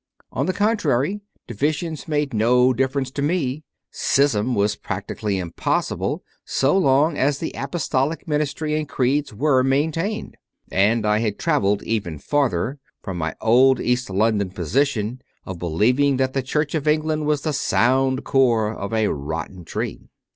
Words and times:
On 0.31 0.47
the 0.47 0.51
contrary, 0.51 1.21
di 1.45 1.53
visions 1.53 2.07
made 2.07 2.33
no 2.33 2.73
difference 2.73 3.11
to 3.11 3.21
me; 3.21 3.63
schism 3.91 4.55
was 4.55 4.75
prac 4.75 5.05
tically 5.07 5.39
impossible 5.39 6.23
so 6.43 6.75
long 6.75 7.19
as 7.19 7.37
the 7.37 7.51
Apostolic 7.55 8.27
ministry 8.27 8.75
and 8.75 8.89
Creeds 8.89 9.31
were 9.31 9.61
maintained; 9.63 10.37
and 10.71 11.05
I 11.05 11.19
had 11.19 11.37
travelled 11.37 11.83
even 11.83 12.17
farther 12.17 12.79
from 13.03 13.19
my 13.19 13.35
old 13.41 13.79
East 13.79 14.09
London 14.09 14.49
position 14.49 15.21
of 15.45 15.59
believing 15.59 16.17
that 16.17 16.33
the 16.33 16.41
Church 16.41 16.73
of 16.73 16.87
England 16.87 17.27
was 17.27 17.43
the 17.43 17.53
sound 17.53 18.23
core 18.23 18.73
of 18.73 18.91
a 18.93 19.13
rotten 19.13 19.63
tree. 19.65 20.09